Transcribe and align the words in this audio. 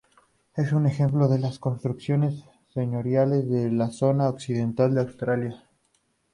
Es 0.55 0.71
un 0.73 0.87
ejemplo 0.87 1.27
de 1.27 1.37
las 1.37 1.59
construcciones 1.59 2.43
señoriales 2.73 3.47
de 3.47 3.71
la 3.71 3.91
zona 3.91 4.29
occidental 4.29 4.95
de 4.95 5.01
Asturias. 5.01 5.63